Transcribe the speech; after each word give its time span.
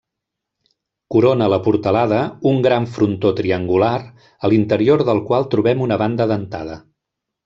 Corona 1.15 1.49
la 1.53 1.57
portalada 1.65 2.21
un 2.51 2.57
gran 2.67 2.87
frontó 2.95 3.31
triangular 3.39 3.93
a 4.47 4.51
l'interior 4.55 5.05
del 5.11 5.21
qual 5.29 5.45
trobem 5.53 5.85
una 5.89 5.99
banda 6.03 6.27
dentada. 6.33 6.79